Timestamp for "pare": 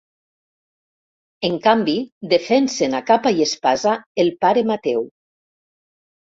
4.47-4.67